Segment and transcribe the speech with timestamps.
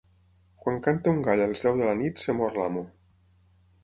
[0.63, 2.83] Quan canta un gall a les deu de la nit, es mor l'amo.